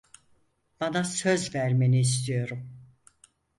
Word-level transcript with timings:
Bana 0.79 1.03
söz 1.03 1.55
vermeni 1.55 1.99
istiyorum. 1.99 2.69